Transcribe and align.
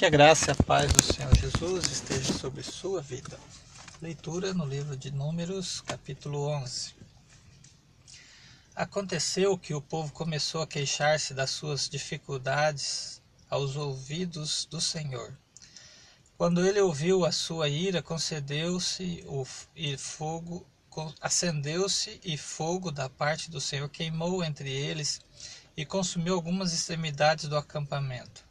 Que 0.00 0.06
a 0.06 0.08
graça 0.08 0.50
e 0.50 0.52
a 0.52 0.54
paz 0.54 0.90
do 0.90 1.02
Senhor 1.02 1.36
Jesus 1.36 1.84
esteja 1.84 2.32
sobre 2.32 2.62
sua 2.62 3.02
vida. 3.02 3.38
Leitura 4.00 4.54
no 4.54 4.64
livro 4.64 4.96
de 4.96 5.10
Números, 5.10 5.82
capítulo 5.82 6.46
11. 6.46 6.94
Aconteceu 8.74 9.58
que 9.58 9.74
o 9.74 9.80
povo 9.82 10.10
começou 10.10 10.62
a 10.62 10.66
queixar-se 10.66 11.34
das 11.34 11.50
suas 11.50 11.86
dificuldades 11.86 13.20
aos 13.50 13.76
ouvidos 13.76 14.66
do 14.70 14.80
Senhor. 14.80 15.36
Quando 16.38 16.64
ele 16.64 16.80
ouviu 16.80 17.26
a 17.26 17.30
sua 17.30 17.68
ira, 17.68 18.00
concedeu-se 18.00 19.22
e 19.76 19.98
fogo 19.98 20.66
acendeu-se 21.20 22.18
e 22.24 22.38
fogo 22.38 22.90
da 22.90 23.10
parte 23.10 23.50
do 23.50 23.60
Senhor 23.60 23.90
queimou 23.90 24.42
entre 24.42 24.72
eles 24.72 25.20
e 25.76 25.84
consumiu 25.84 26.36
algumas 26.36 26.72
extremidades 26.72 27.50
do 27.50 27.56
acampamento. 27.58 28.48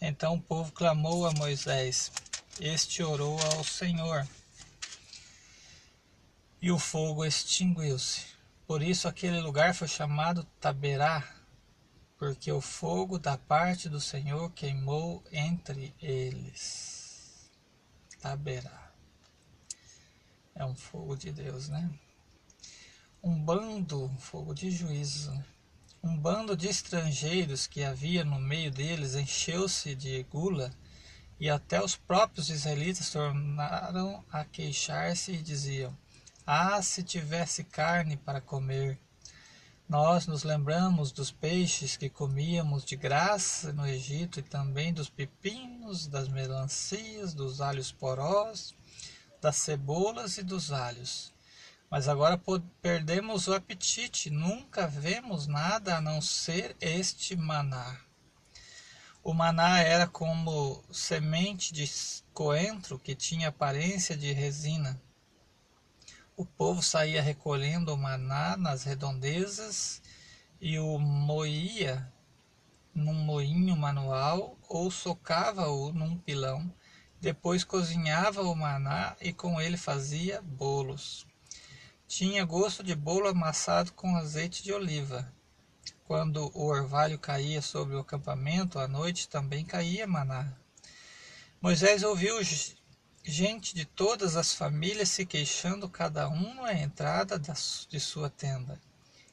Então 0.00 0.34
o 0.34 0.40
povo 0.40 0.72
clamou 0.72 1.26
a 1.26 1.32
Moisés. 1.32 2.12
Este 2.60 3.02
orou 3.02 3.38
ao 3.52 3.64
Senhor. 3.64 4.26
E 6.60 6.70
o 6.70 6.78
fogo 6.78 7.24
extinguiu-se. 7.24 8.26
Por 8.66 8.82
isso 8.82 9.08
aquele 9.08 9.40
lugar 9.40 9.74
foi 9.74 9.88
chamado 9.88 10.44
Taberá, 10.60 11.22
porque 12.18 12.50
o 12.50 12.60
fogo 12.60 13.18
da 13.18 13.38
parte 13.38 13.88
do 13.88 14.00
Senhor 14.00 14.50
queimou 14.52 15.22
entre 15.32 15.94
eles. 16.00 17.50
Taberá. 18.20 18.92
É 20.54 20.64
um 20.64 20.74
fogo 20.74 21.16
de 21.16 21.30
Deus, 21.30 21.68
né? 21.68 21.90
Um 23.22 23.38
bando, 23.42 24.10
fogo 24.18 24.54
de 24.54 24.70
juízo 24.70 25.32
um 26.06 26.16
bando 26.16 26.56
de 26.56 26.68
estrangeiros 26.68 27.66
que 27.66 27.82
havia 27.82 28.24
no 28.24 28.38
meio 28.38 28.70
deles 28.70 29.16
encheu-se 29.16 29.92
de 29.92 30.22
gula, 30.30 30.70
e 31.40 31.50
até 31.50 31.82
os 31.82 31.96
próprios 31.96 32.48
israelitas 32.48 33.10
tornaram 33.10 34.24
a 34.30 34.44
queixar-se 34.44 35.32
e 35.32 35.42
diziam: 35.42 35.92
Ah, 36.46 36.80
se 36.80 37.02
tivesse 37.02 37.64
carne 37.64 38.16
para 38.16 38.40
comer! 38.40 38.96
Nós 39.88 40.28
nos 40.28 40.44
lembramos 40.44 41.10
dos 41.10 41.32
peixes 41.32 41.96
que 41.96 42.08
comíamos 42.08 42.84
de 42.84 42.94
graça 42.94 43.72
no 43.72 43.86
Egito 43.86 44.38
e 44.38 44.42
também 44.42 44.92
dos 44.92 45.08
pepinos, 45.08 46.06
das 46.06 46.28
melancias, 46.28 47.34
dos 47.34 47.60
alhos 47.60 47.90
porós, 47.90 48.74
das 49.40 49.56
cebolas 49.56 50.38
e 50.38 50.44
dos 50.44 50.70
alhos. 50.70 51.34
Mas 51.90 52.08
agora 52.08 52.40
perdemos 52.82 53.46
o 53.46 53.54
apetite, 53.54 54.28
nunca 54.28 54.88
vemos 54.88 55.46
nada 55.46 55.96
a 55.96 56.00
não 56.00 56.20
ser 56.20 56.76
este 56.80 57.36
maná. 57.36 58.00
O 59.22 59.32
maná 59.32 59.80
era 59.80 60.06
como 60.06 60.84
semente 60.92 61.72
de 61.72 61.88
coentro 62.32 62.98
que 62.98 63.14
tinha 63.14 63.48
aparência 63.48 64.16
de 64.16 64.32
resina. 64.32 65.00
O 66.36 66.44
povo 66.44 66.82
saía 66.82 67.22
recolhendo 67.22 67.94
o 67.94 67.96
maná 67.96 68.56
nas 68.56 68.84
redondezas 68.84 70.02
e 70.60 70.78
o 70.78 70.98
moía 70.98 72.12
num 72.94 73.14
moinho 73.14 73.76
manual 73.76 74.58
ou 74.68 74.90
socava-o 74.90 75.92
num 75.92 76.18
pilão. 76.18 76.72
Depois 77.20 77.64
cozinhava 77.64 78.42
o 78.42 78.54
maná 78.54 79.16
e 79.20 79.32
com 79.32 79.60
ele 79.60 79.76
fazia 79.76 80.42
bolos. 80.42 81.26
Tinha 82.08 82.44
gosto 82.44 82.84
de 82.84 82.94
bolo 82.94 83.28
amassado 83.28 83.92
com 83.92 84.16
azeite 84.16 84.62
de 84.62 84.72
oliva. 84.72 85.30
Quando 86.04 86.50
o 86.54 86.66
orvalho 86.66 87.18
caía 87.18 87.60
sobre 87.60 87.96
o 87.96 87.98
acampamento, 87.98 88.78
à 88.78 88.86
noite 88.86 89.28
também 89.28 89.64
caía 89.64 90.06
maná. 90.06 90.52
Moisés 91.60 92.04
ouviu 92.04 92.38
gente 93.24 93.74
de 93.74 93.84
todas 93.84 94.36
as 94.36 94.54
famílias 94.54 95.08
se 95.08 95.26
queixando, 95.26 95.88
cada 95.88 96.28
um 96.28 96.54
na 96.62 96.74
entrada 96.74 97.40
de 97.40 97.98
sua 97.98 98.30
tenda. 98.30 98.80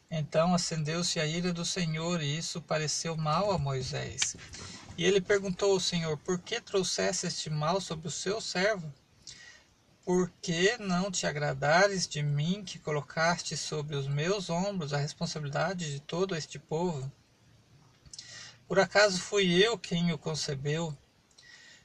Então 0.10 0.54
acendeu-se 0.54 1.20
a 1.20 1.28
ira 1.28 1.54
do 1.54 1.64
Senhor, 1.64 2.24
e 2.24 2.38
isso 2.38 2.60
pareceu 2.60 3.16
mal 3.16 3.52
a 3.52 3.58
Moisés. 3.60 4.36
E 4.98 5.06
ele 5.06 5.22
perguntou 5.22 5.74
ao 5.74 5.80
Senhor: 5.80 6.18
Por 6.18 6.40
que 6.40 6.60
trouxesse 6.60 7.28
este 7.28 7.52
mal 7.52 7.80
sobre 7.80 8.08
o 8.08 8.12
seu 8.12 8.42
servo? 8.42 8.92
Por 10.06 10.30
que 10.42 10.78
não 10.80 11.10
te 11.10 11.26
agradares 11.26 12.06
de 12.10 12.22
mim 12.22 12.62
que 12.62 12.78
colocaste 12.78 13.56
sobre 13.56 13.96
os 13.96 14.06
meus 14.06 14.50
ombros 14.50 14.94
a 14.94 14.98
responsabilidade 14.98 15.94
de 15.94 16.02
todo 16.02 16.36
este 16.36 16.60
povo? 16.60 17.10
Por 18.68 18.82
acaso 18.82 19.22
fui 19.22 19.64
eu 19.64 19.78
quem 19.78 20.12
o 20.12 20.18
concebeu? 20.18 20.94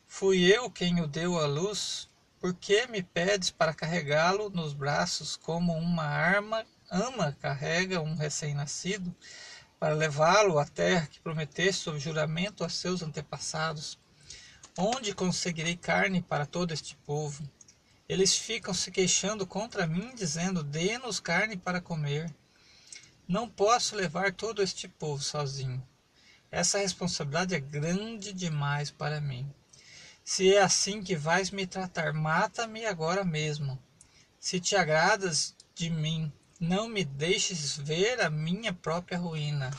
Fui 0.04 0.52
eu 0.52 0.68
quem 0.68 1.00
o 1.00 1.06
deu 1.06 1.38
à 1.38 1.46
luz? 1.46 2.10
Por 2.40 2.52
que 2.54 2.88
me 2.88 3.04
pedes 3.04 3.50
para 3.52 3.72
carregá-lo 3.72 4.50
nos 4.50 4.72
braços 4.72 5.36
como 5.36 5.72
uma 5.78 6.02
arma 6.02 6.66
ama 6.90 7.36
carrega 7.40 8.00
um 8.00 8.16
recém-nascido, 8.16 9.14
para 9.78 9.94
levá-lo 9.94 10.58
à 10.58 10.66
terra 10.66 11.06
que 11.06 11.20
prometeste 11.20 11.84
sob 11.84 12.00
juramento 12.00 12.64
a 12.64 12.68
seus 12.68 13.00
antepassados? 13.00 13.96
Onde 14.76 15.14
conseguirei 15.14 15.76
carne 15.76 16.20
para 16.20 16.46
todo 16.46 16.74
este 16.74 16.96
povo? 17.06 17.48
Eles 18.08 18.34
ficam 18.34 18.72
se 18.72 18.90
queixando 18.90 19.46
contra 19.46 19.86
mim, 19.86 20.14
dizendo: 20.14 20.62
Dê-nos 20.62 21.20
carne 21.20 21.58
para 21.58 21.78
comer. 21.78 22.34
Não 23.28 23.46
posso 23.46 23.94
levar 23.94 24.32
todo 24.32 24.62
este 24.62 24.88
povo 24.88 25.22
sozinho. 25.22 25.86
Essa 26.50 26.78
responsabilidade 26.78 27.54
é 27.54 27.60
grande 27.60 28.32
demais 28.32 28.90
para 28.90 29.20
mim. 29.20 29.46
Se 30.24 30.54
é 30.54 30.62
assim 30.62 31.02
que 31.02 31.14
vais 31.14 31.50
me 31.50 31.66
tratar, 31.66 32.14
mata-me 32.14 32.86
agora 32.86 33.22
mesmo. 33.24 33.78
Se 34.40 34.58
te 34.58 34.74
agradas 34.74 35.54
de 35.74 35.90
mim, 35.90 36.32
não 36.58 36.88
me 36.88 37.04
deixes 37.04 37.76
ver 37.76 38.22
a 38.22 38.30
minha 38.30 38.72
própria 38.72 39.18
ruína. 39.18 39.70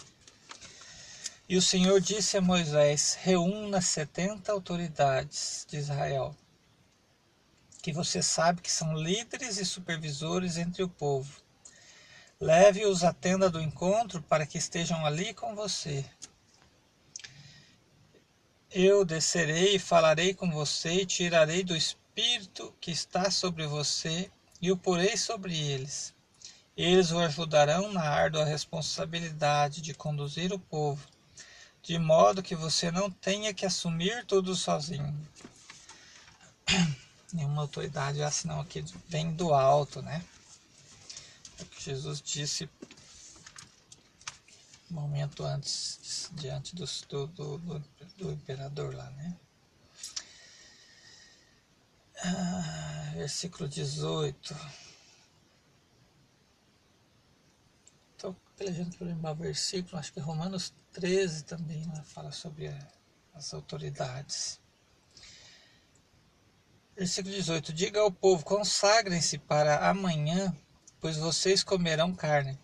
E 1.48 1.58
o 1.58 1.62
Senhor 1.64 2.00
disse 2.00 2.38
a 2.38 2.42
Moisés: 2.42 3.18
Reúna 3.20 3.82
setenta 3.82 4.52
autoridades 4.52 5.66
de 5.68 5.78
Israel 5.78 6.36
que 7.82 7.92
você 7.92 8.22
sabe 8.22 8.62
que 8.62 8.72
são 8.72 8.94
líderes 8.94 9.58
e 9.58 9.66
supervisores 9.66 10.58
entre 10.58 10.84
o 10.84 10.90
povo. 10.90 11.42
Leve-os 12.40 13.04
à 13.04 13.14
tenda 13.14 13.50
do 13.50 13.62
encontro 13.62 14.22
para 14.22 14.46
que 14.46 14.58
estejam 14.58 15.06
ali 15.06 15.34
com 15.34 15.56
você. 15.56 16.06
Eu 18.72 19.04
descerei 19.04 19.76
e 19.76 19.80
falarei 19.80 20.34
com 20.34 20.52
você 20.52 21.02
e 21.02 21.06
tirarei 21.06 21.64
do 21.64 21.76
espírito 21.76 22.74
que 22.80 22.92
está 22.92 23.32
sobre 23.32 23.66
você 23.66 24.30
e 24.62 24.72
o 24.72 24.78
porei 24.78 25.18
sobre 25.18 25.58
eles. 25.58 26.14
Eles 26.78 27.12
o 27.12 27.20
ajudarão 27.20 27.92
na 27.92 28.04
árdua 28.04 28.46
responsabilidade 28.46 29.82
de 29.82 29.94
conduzir 29.94 30.54
o 30.54 30.60
povo, 30.60 31.06
de 31.82 31.98
modo 31.98 32.44
que 32.44 32.56
você 32.56 32.92
não 32.92 33.10
tenha 33.10 33.54
que 33.54 33.66
assumir 33.66 34.24
tudo 34.26 34.56
sozinho. 34.56 35.18
nenhuma 37.34 37.62
autoridade 37.62 38.22
assim 38.24 38.48
não 38.48 38.60
aqui 38.62 38.84
vem 39.08 39.34
do 39.34 39.54
alto, 39.54 40.02
né? 40.02 40.24
É 41.60 41.64
o 41.64 41.66
que 41.66 41.84
Jesus 41.84 42.22
disse 42.22 42.70
um 44.90 44.96
momento 44.96 45.44
antes, 45.44 46.30
diante 46.34 46.76
do, 46.76 46.86
do, 47.28 47.58
do, 47.58 47.80
do 48.18 48.32
imperador 48.32 48.96
lá, 48.96 49.10
né? 49.12 49.38
Ah, 52.24 53.12
versículo 53.16 53.70
18. 53.70 54.56
Estou 58.12 58.36
pelejando 58.58 58.98
para 58.98 59.08
lembrar 59.08 59.32
o 59.32 59.36
versículo, 59.36 59.98
acho 59.98 60.12
que 60.12 60.20
Romanos 60.20 60.74
13 60.92 61.44
também 61.44 61.86
né, 61.88 62.04
fala 62.04 62.32
sobre 62.32 62.76
as 63.34 63.54
autoridades. 63.54 64.60
Versículo 67.00 67.34
18: 67.34 67.72
Diga 67.72 68.02
ao 68.02 68.12
povo: 68.12 68.44
consagrem-se 68.44 69.38
para 69.38 69.90
amanhã, 69.90 70.54
pois 71.00 71.16
vocês 71.16 71.64
comerão 71.64 72.14
carne. 72.14 72.60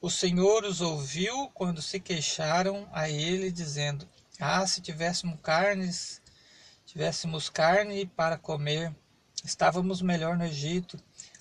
O 0.00 0.08
Senhor 0.08 0.64
os 0.64 0.80
ouviu 0.80 1.50
quando 1.52 1.82
se 1.82 2.00
queixaram 2.00 2.88
a 2.90 3.10
ele, 3.10 3.52
dizendo: 3.52 4.08
Ah, 4.40 4.66
se 4.66 4.80
tivéssemos 4.80 5.38
carnes, 5.42 6.22
tivéssemos 6.86 7.50
carne 7.50 8.06
para 8.06 8.38
comer, 8.38 8.96
estávamos 9.44 10.00
melhor 10.00 10.38
no 10.38 10.46
Egito. 10.46 10.98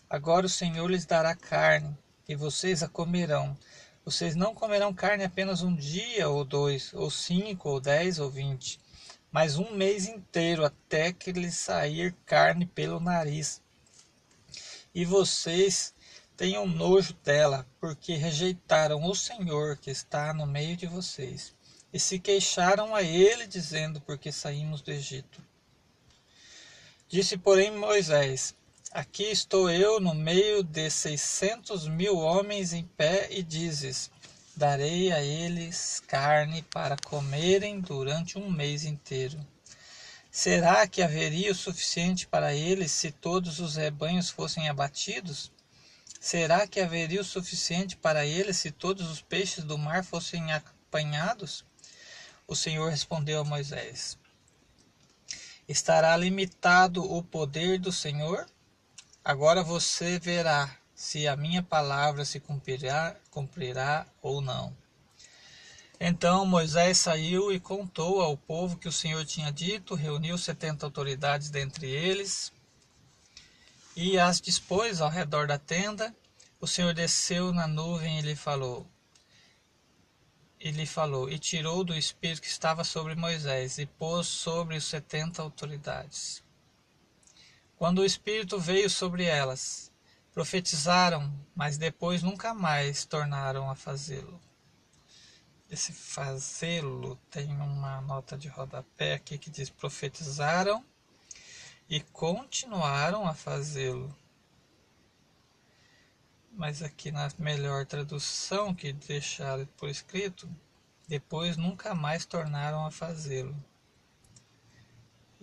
Agora 0.09 0.45
o 0.45 0.49
Senhor 0.49 0.91
lhes 0.91 1.05
dará 1.05 1.33
carne, 1.33 1.97
e 2.27 2.35
vocês 2.35 2.83
a 2.83 2.89
comerão. 2.89 3.57
Vocês 4.03 4.35
não 4.35 4.53
comerão 4.53 4.93
carne 4.93 5.23
apenas 5.23 5.61
um 5.61 5.73
dia, 5.73 6.27
ou 6.27 6.43
dois, 6.43 6.93
ou 6.93 7.09
cinco, 7.09 7.69
ou 7.69 7.79
dez, 7.79 8.19
ou 8.19 8.29
vinte 8.29 8.82
mas 9.33 9.57
um 9.57 9.71
mês 9.73 10.07
inteiro 10.07 10.63
até 10.63 11.11
que 11.11 11.31
lhe 11.31 11.51
sair 11.51 12.15
carne 12.23 12.67
pelo 12.67 12.99
nariz. 12.99 13.59
E 14.93 15.03
vocês 15.03 15.91
tenham 16.37 16.67
nojo 16.67 17.15
dela, 17.23 17.67
porque 17.79 18.13
rejeitaram 18.13 19.03
o 19.03 19.15
Senhor 19.15 19.75
que 19.77 19.89
está 19.89 20.35
no 20.35 20.45
meio 20.45 20.77
de 20.77 20.85
vocês. 20.85 21.51
e 21.91 21.99
se 21.99 22.19
queixaram 22.19 22.95
a 22.95 23.01
ele, 23.01 23.47
dizendo: 23.47 23.99
Porque 24.01 24.31
saímos 24.31 24.81
do 24.81 24.91
Egito. 24.91 25.43
Disse, 27.07 27.37
porém, 27.37 27.71
Moisés: 27.71 28.55
Aqui 28.91 29.23
estou 29.23 29.69
eu 29.69 29.99
no 29.99 30.13
meio 30.13 30.63
de 30.63 30.89
seiscentos 30.89 31.87
mil 31.87 32.17
homens 32.17 32.73
em 32.73 32.83
pé, 32.83 33.27
e 33.31 33.41
dizes: 33.41 34.11
Darei 34.55 35.11
a 35.11 35.19
eles 35.19 35.99
carne 36.05 36.61
para 36.61 36.95
comerem 36.95 37.81
durante 37.81 38.37
um 38.37 38.51
mês 38.51 38.83
inteiro. 38.83 39.39
Será 40.29 40.87
que 40.87 41.01
haveria 41.01 41.51
o 41.51 41.55
suficiente 41.55 42.27
para 42.27 42.53
eles 42.53 42.91
se 42.91 43.11
todos 43.11 43.59
os 43.59 43.77
rebanhos 43.77 44.29
fossem 44.29 44.69
abatidos? 44.69 45.51
Será 46.21 46.67
que 46.67 46.79
haveria 46.79 47.21
o 47.21 47.25
suficiente 47.25 47.97
para 47.97 48.27
eles 48.27 48.57
se 48.57 48.69
todos 48.69 49.09
os 49.09 49.21
peixes 49.21 49.63
do 49.63 49.75
mar 49.75 50.03
fossem 50.03 50.53
apanhados? 50.53 51.65
O 52.47 52.55
Senhor 52.55 52.91
respondeu 52.91 53.41
a 53.41 53.43
Moisés: 53.43 54.19
Estará 55.67 56.15
limitado 56.15 57.03
o 57.03 57.23
poder 57.23 57.79
do 57.79 57.91
Senhor? 57.91 58.47
Agora 59.25 59.63
você 59.63 60.19
verá 60.19 60.77
se 61.03 61.27
a 61.27 61.35
minha 61.35 61.61
palavra 61.61 62.23
se 62.23 62.39
cumprirá, 62.39 63.13
cumprirá 63.29 64.07
ou 64.21 64.39
não. 64.39 64.73
Então 65.99 66.45
Moisés 66.45 66.97
saiu 66.97 67.51
e 67.51 67.59
contou 67.59 68.21
ao 68.21 68.37
povo 68.37 68.77
que 68.77 68.87
o 68.87 68.91
Senhor 68.91 69.25
tinha 69.25 69.51
dito, 69.51 69.95
reuniu 69.95 70.37
setenta 70.37 70.85
autoridades 70.85 71.49
dentre 71.49 71.89
eles 71.89 72.53
e 73.97 74.17
as 74.17 74.39
dispôs 74.39 75.01
ao 75.01 75.09
redor 75.09 75.45
da 75.45 75.57
tenda. 75.57 76.15
O 76.57 76.65
Senhor 76.65 76.93
desceu 76.93 77.51
na 77.51 77.67
nuvem 77.67 78.19
e 78.19 78.21
lhe 78.21 78.35
falou: 78.35 78.87
e 80.57 80.71
lhe 80.71 80.85
falou, 80.85 81.29
e 81.29 81.37
tirou 81.37 81.83
do 81.83 81.93
espírito 81.93 82.41
que 82.41 82.47
estava 82.47 82.85
sobre 82.85 83.13
Moisés, 83.13 83.77
e 83.77 83.85
pôs 83.85 84.25
sobre 84.27 84.77
os 84.77 84.85
setenta 84.85 85.41
autoridades. 85.41 86.41
Quando 87.75 87.99
o 87.99 88.05
espírito 88.05 88.57
veio 88.57 88.89
sobre 88.89 89.25
elas, 89.25 89.91
profetizaram, 90.33 91.31
mas 91.55 91.77
depois 91.77 92.23
nunca 92.23 92.53
mais 92.53 93.05
tornaram 93.05 93.69
a 93.69 93.75
fazê-lo. 93.75 94.39
Esse 95.69 95.91
fazê-lo 95.91 97.15
tem 97.29 97.51
uma 97.55 98.01
nota 98.01 98.37
de 98.37 98.47
rodapé 98.47 99.13
aqui 99.13 99.37
que 99.37 99.49
diz 99.49 99.69
profetizaram 99.69 100.83
e 101.89 101.99
continuaram 102.01 103.27
a 103.27 103.33
fazê-lo 103.33 104.15
mas 106.55 106.83
aqui 106.83 107.11
na 107.11 107.29
melhor 107.37 107.85
tradução 107.85 108.73
que 108.73 108.93
deixaram 108.93 109.65
por 109.77 109.89
escrito, 109.89 110.47
depois 111.07 111.57
nunca 111.57 111.95
mais 111.95 112.25
tornaram 112.25 112.85
a 112.85 112.91
fazê-lo. 112.91 113.55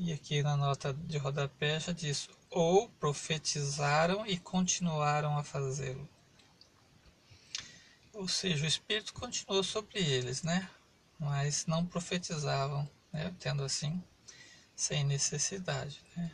E 0.03 0.15
aqui 0.15 0.43
na 0.43 0.57
nota 0.57 0.95
de 0.95 1.19
rodapé 1.19 1.79
já 1.79 1.93
diz, 1.93 2.27
ou 2.49 2.89
profetizaram 2.89 4.27
e 4.27 4.39
continuaram 4.39 5.37
a 5.37 5.45
fazê-lo. 5.45 6.09
Ou 8.15 8.27
seja, 8.27 8.65
o 8.65 8.67
Espírito 8.67 9.13
continuou 9.13 9.63
sobre 9.63 9.99
eles, 9.99 10.43
né? 10.43 10.71
Mas 11.19 11.67
não 11.67 11.85
profetizavam, 11.85 12.89
né? 13.13 13.35
tendo 13.39 13.63
assim, 13.63 14.03
sem 14.75 15.05
necessidade. 15.05 16.03
Né? 16.17 16.33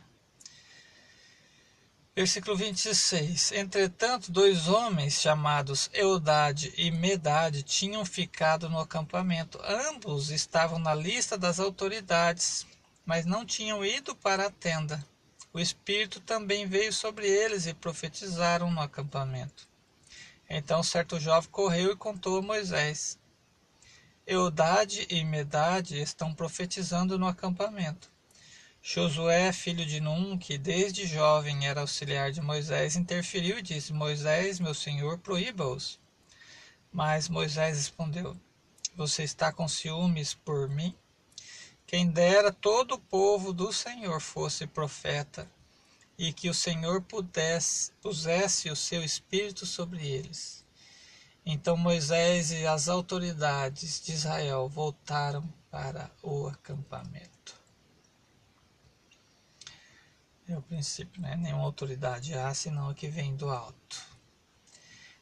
Versículo 2.15 2.55
26. 2.55 3.51
Entretanto, 3.51 4.31
dois 4.31 4.69
homens 4.69 5.19
chamados 5.19 5.89
Eudade 5.91 6.73
e 6.77 6.89
Medade 6.89 7.63
tinham 7.63 8.05
ficado 8.05 8.69
no 8.69 8.79
acampamento. 8.79 9.59
Ambos 9.61 10.31
estavam 10.31 10.79
na 10.79 10.95
lista 10.95 11.37
das 11.37 11.59
autoridades, 11.59 12.65
mas 13.07 13.25
não 13.25 13.45
tinham 13.45 13.85
ido 13.85 14.13
para 14.13 14.47
a 14.47 14.51
tenda. 14.51 15.01
O 15.53 15.59
Espírito 15.61 16.19
também 16.19 16.67
veio 16.67 16.91
sobre 16.91 17.25
eles 17.25 17.65
e 17.65 17.73
profetizaram 17.73 18.69
no 18.69 18.81
acampamento. 18.81 19.65
Então 20.49 20.83
certo 20.83 21.17
jovem 21.17 21.49
correu 21.49 21.93
e 21.93 21.95
contou 21.95 22.37
a 22.37 22.41
Moisés: 22.41 23.17
Eudade 24.25 25.07
e 25.09 25.23
Medade 25.23 25.97
estão 25.97 26.33
profetizando 26.33 27.17
no 27.17 27.25
acampamento. 27.25 28.11
Josué, 28.81 29.53
filho 29.53 29.85
de 29.85 30.01
Num, 30.01 30.37
que 30.37 30.57
desde 30.57 31.07
jovem 31.07 31.65
era 31.65 31.81
auxiliar 31.81 32.31
de 32.33 32.41
Moisés, 32.41 32.97
interferiu 32.97 33.57
e 33.59 33.61
disse: 33.61 33.93
Moisés, 33.93 34.59
meu 34.59 34.73
senhor, 34.73 35.17
proíba-os. 35.19 35.97
Mas 36.91 37.29
Moisés 37.29 37.77
respondeu: 37.77 38.35
Você 38.97 39.23
está 39.23 39.51
com 39.53 39.67
ciúmes 39.67 40.33
por 40.33 40.67
mim? 40.67 40.93
Quem 41.87 42.09
dera 42.09 42.51
todo 42.51 42.95
o 42.95 42.99
povo 42.99 43.53
do 43.53 43.71
Senhor 43.71 44.19
fosse 44.19 44.67
profeta, 44.67 45.49
e 46.17 46.33
que 46.33 46.49
o 46.49 46.53
Senhor 46.53 47.01
pudesse, 47.01 47.91
pusesse 48.01 48.69
o 48.69 48.75
seu 48.75 49.03
espírito 49.03 49.65
sobre 49.65 50.05
eles. 50.05 50.65
Então 51.45 51.77
Moisés 51.77 52.51
e 52.51 52.67
as 52.67 52.89
autoridades 52.89 54.01
de 54.03 54.11
Israel 54.11 54.67
voltaram 54.67 55.47
para 55.71 56.11
o 56.21 56.47
acampamento. 56.47 57.55
É 60.45 60.57
o 60.57 60.61
princípio, 60.61 61.21
né? 61.21 61.35
Nenhuma 61.35 61.63
autoridade 61.63 62.33
há 62.33 62.53
senão 62.53 62.89
a 62.89 62.93
que 62.93 63.07
vem 63.07 63.35
do 63.35 63.49
alto. 63.49 64.01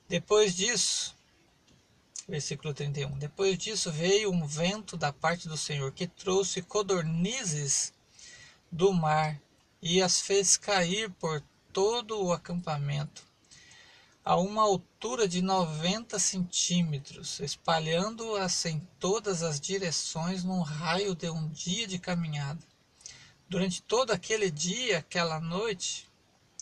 Depois 0.07 0.55
disso, 0.55 1.15
versículo 2.27 2.73
31. 2.73 3.17
Depois 3.17 3.57
disso 3.57 3.91
veio 3.91 4.31
um 4.31 4.45
vento 4.45 4.97
da 4.97 5.13
parte 5.13 5.47
do 5.47 5.57
Senhor 5.57 5.91
que 5.91 6.07
trouxe 6.07 6.61
codornizes 6.61 7.93
do 8.71 8.91
mar 8.91 9.39
e 9.81 10.01
as 10.01 10.19
fez 10.19 10.57
cair 10.57 11.09
por 11.11 11.41
todo 11.71 12.23
o 12.23 12.33
acampamento 12.33 13.23
a 14.23 14.35
uma 14.37 14.63
altura 14.63 15.27
de 15.27 15.39
90 15.39 16.17
centímetros, 16.17 17.39
espalhando-as 17.41 18.65
em 18.65 18.79
todas 18.99 19.43
as 19.43 19.59
direções 19.59 20.43
num 20.43 20.61
raio 20.61 21.13
de 21.13 21.29
um 21.29 21.47
dia 21.49 21.85
de 21.85 21.99
caminhada. 21.99 22.59
Durante 23.47 23.83
todo 23.83 24.09
aquele 24.09 24.49
dia, 24.49 24.97
aquela 24.97 25.39
noite, 25.39 26.09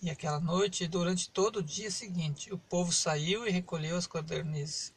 e 0.01 0.09
aquela 0.09 0.41
noite, 0.41 0.85
durante 0.85 1.29
todo 1.29 1.59
o 1.59 1.63
dia 1.63 1.89
seguinte, 1.89 2.53
o 2.53 2.57
povo 2.57 2.91
saiu 2.91 3.47
e 3.47 3.51
recolheu 3.51 3.95
as 3.95 4.05
codornizes. 4.05 4.92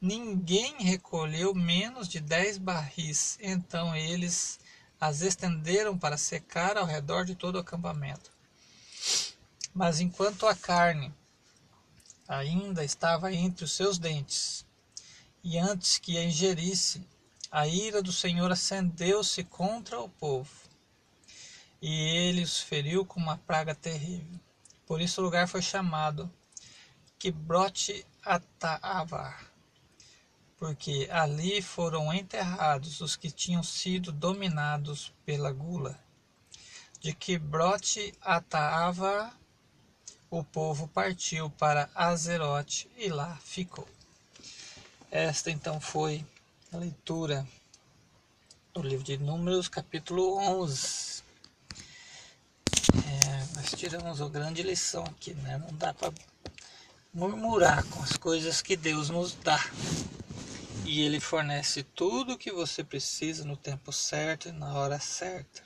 Ninguém 0.00 0.76
recolheu 0.82 1.54
menos 1.54 2.08
de 2.08 2.20
dez 2.20 2.58
barris, 2.58 3.38
então 3.40 3.96
eles 3.96 4.58
as 5.00 5.22
estenderam 5.22 5.96
para 5.98 6.16
secar 6.16 6.76
ao 6.76 6.86
redor 6.86 7.24
de 7.24 7.34
todo 7.34 7.56
o 7.56 7.60
acampamento. 7.60 8.30
Mas 9.74 10.00
enquanto 10.00 10.46
a 10.46 10.54
carne 10.54 11.14
ainda 12.28 12.84
estava 12.84 13.32
entre 13.32 13.64
os 13.64 13.72
seus 13.72 13.98
dentes, 13.98 14.64
e 15.42 15.58
antes 15.58 15.98
que 15.98 16.18
a 16.18 16.24
ingerisse, 16.24 17.06
a 17.50 17.66
ira 17.66 18.02
do 18.02 18.12
Senhor 18.12 18.50
acendeu-se 18.50 19.44
contra 19.44 20.00
o 20.00 20.08
povo 20.08 20.66
e 21.80 21.92
ele 21.92 22.42
os 22.42 22.60
feriu 22.60 23.04
com 23.04 23.20
uma 23.20 23.38
praga 23.38 23.74
terrível. 23.74 24.40
Por 24.86 25.00
isso 25.00 25.20
o 25.20 25.24
lugar 25.24 25.48
foi 25.48 25.62
chamado 25.62 26.32
Kibrote 27.18 28.06
Ataavar, 28.24 29.52
porque 30.58 31.08
ali 31.10 31.60
foram 31.60 32.12
enterrados 32.12 33.00
os 33.00 33.16
que 33.16 33.30
tinham 33.30 33.62
sido 33.62 34.12
dominados 34.12 35.12
pela 35.24 35.52
gula. 35.52 35.98
De 37.00 37.12
Kibrote 37.12 38.14
Ataava 38.20 39.32
o 40.30 40.42
povo 40.42 40.88
partiu 40.88 41.48
para 41.50 41.88
Azerote 41.94 42.90
e 42.96 43.08
lá 43.08 43.36
ficou. 43.44 43.86
Esta 45.10 45.50
então 45.50 45.80
foi 45.80 46.24
a 46.72 46.76
leitura 46.76 47.46
do 48.74 48.82
livro 48.82 49.04
de 49.04 49.16
Números, 49.16 49.68
capítulo 49.68 50.36
11. 50.36 51.22
É, 52.92 53.54
nós 53.54 53.70
tiramos 53.70 54.20
uma 54.20 54.28
grande 54.28 54.62
lição 54.62 55.04
aqui, 55.04 55.32
né? 55.34 55.58
Não 55.58 55.72
dá 55.78 55.94
para 55.94 56.12
murmurar 57.14 57.84
com 57.84 58.02
as 58.02 58.16
coisas 58.16 58.60
que 58.60 58.76
Deus 58.76 59.08
nos 59.08 59.32
dá. 59.34 59.58
E 60.86 61.02
Ele 61.02 61.20
fornece 61.20 61.82
tudo 61.82 62.34
o 62.34 62.38
que 62.38 62.52
você 62.52 62.84
precisa 62.84 63.44
no 63.44 63.56
tempo 63.56 63.92
certo 63.92 64.48
e 64.48 64.52
na 64.52 64.72
hora 64.74 64.98
certa. 64.98 65.62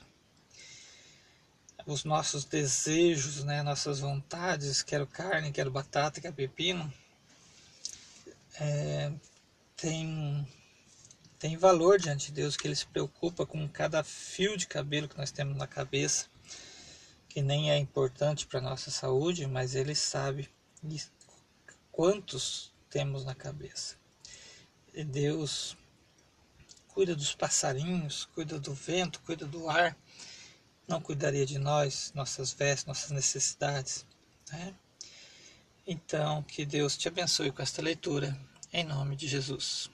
Os 1.85 2.03
nossos 2.03 2.43
desejos, 2.43 3.43
né? 3.43 3.63
Nossas 3.63 3.99
vontades, 3.99 4.81
quero 4.83 5.07
carne, 5.07 5.51
quero 5.51 5.71
batata, 5.71 6.19
quero 6.19 6.33
pepino, 6.33 6.91
é, 8.59 9.11
tem 9.75 10.47
tem 11.39 11.57
valor 11.57 11.99
diante 11.99 12.27
de 12.27 12.33
Deus, 12.33 12.55
que 12.55 12.67
Ele 12.67 12.75
se 12.75 12.85
preocupa 12.85 13.45
com 13.45 13.67
cada 13.67 14.03
fio 14.03 14.55
de 14.57 14.67
cabelo 14.67 15.07
que 15.07 15.17
nós 15.17 15.31
temos 15.31 15.57
na 15.57 15.65
cabeça 15.65 16.29
que 17.31 17.41
nem 17.41 17.71
é 17.71 17.77
importante 17.77 18.45
para 18.45 18.59
a 18.59 18.61
nossa 18.61 18.91
saúde, 18.91 19.47
mas 19.47 19.73
ele 19.73 19.95
sabe 19.95 20.49
quantos 21.89 22.73
temos 22.89 23.23
na 23.23 23.33
cabeça. 23.33 24.00
Deus 24.93 25.77
cuida 26.87 27.15
dos 27.15 27.33
passarinhos, 27.35 28.25
cuida 28.33 28.59
do 28.59 28.73
vento, 28.73 29.21
cuida 29.21 29.45
do 29.45 29.69
ar, 29.69 29.97
não 30.87 31.01
cuidaria 31.01 31.45
de 31.45 31.57
nós, 31.57 32.11
nossas 32.15 32.53
vestes, 32.53 32.85
nossas 32.85 33.11
necessidades? 33.11 34.05
Né? 34.51 34.73
Então, 35.85 36.43
que 36.43 36.65
Deus 36.65 36.95
te 36.97 37.07
abençoe 37.07 37.51
com 37.51 37.61
esta 37.61 37.81
leitura, 37.81 38.39
em 38.71 38.83
nome 38.83 39.15
de 39.15 39.27
Jesus. 39.27 39.91